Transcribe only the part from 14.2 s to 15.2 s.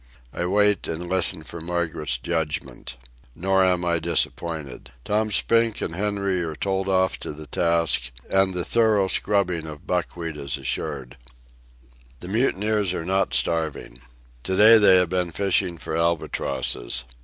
To day they have